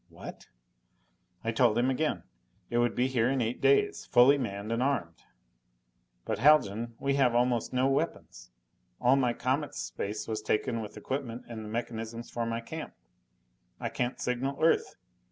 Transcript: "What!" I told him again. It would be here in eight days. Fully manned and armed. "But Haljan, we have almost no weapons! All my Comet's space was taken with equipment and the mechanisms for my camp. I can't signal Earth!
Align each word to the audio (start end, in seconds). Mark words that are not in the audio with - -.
"What!" 0.09 0.47
I 1.43 1.51
told 1.51 1.77
him 1.77 1.91
again. 1.91 2.23
It 2.71 2.79
would 2.79 2.95
be 2.95 3.05
here 3.05 3.29
in 3.29 3.39
eight 3.39 3.61
days. 3.61 4.07
Fully 4.07 4.35
manned 4.35 4.71
and 4.71 4.81
armed. 4.81 5.21
"But 6.25 6.39
Haljan, 6.39 6.95
we 6.99 7.13
have 7.17 7.35
almost 7.35 7.71
no 7.71 7.87
weapons! 7.87 8.49
All 8.99 9.15
my 9.15 9.33
Comet's 9.33 9.77
space 9.79 10.27
was 10.27 10.41
taken 10.41 10.81
with 10.81 10.97
equipment 10.97 11.45
and 11.47 11.63
the 11.63 11.69
mechanisms 11.69 12.31
for 12.31 12.47
my 12.47 12.61
camp. 12.61 12.95
I 13.79 13.89
can't 13.89 14.19
signal 14.19 14.57
Earth! 14.59 14.95